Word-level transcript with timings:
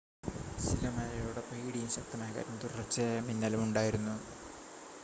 ചില 0.61 0.89
മഴയോടൊപ്പം 0.89 1.59
ഇടിയും 1.59 1.89
ശക്തമായ 1.89 2.31
കാറ്റും 2.31 2.57
തുടർച്ചയായ 2.57 3.19
മിന്നലും 3.21 3.63
ഉണ്ടായിരുന്നു 3.63 4.15